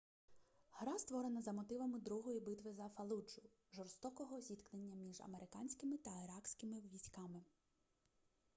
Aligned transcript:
гра 0.77 0.99
створена 0.99 1.41
за 1.41 1.53
мотивами 1.53 1.99
другої 1.99 2.39
битви 2.39 2.73
за 2.73 2.87
фаллуджу 2.89 3.41
жорстокого 3.73 4.41
зіткнення 4.41 4.95
між 4.95 5.21
американськими 5.21 5.97
та 5.97 6.23
іракськими 6.23 6.81
військами 6.93 7.41